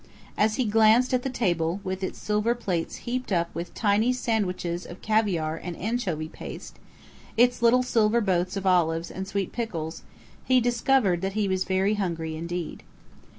As 0.35 0.55
he 0.55 0.65
glanced 0.65 1.13
at 1.13 1.21
the 1.21 1.29
table, 1.29 1.79
with 1.83 2.03
its 2.03 2.17
silver 2.17 2.55
plates 2.55 2.95
heaped 3.05 3.31
with 3.53 3.75
tiny 3.75 4.11
sandwiches 4.11 4.83
of 4.83 4.99
caviar 5.03 5.57
and 5.57 5.77
anchovy 5.77 6.27
paste, 6.27 6.79
its 7.37 7.61
little 7.61 7.83
silver 7.83 8.19
boats 8.19 8.57
of 8.57 8.65
olives 8.65 9.11
and 9.11 9.27
sweet 9.27 9.51
pickles, 9.51 10.01
he 10.43 10.59
discovered 10.59 11.21
that 11.21 11.33
he 11.33 11.47
was 11.47 11.65
very 11.65 11.93
hungry 11.93 12.35
indeed.... 12.35 12.81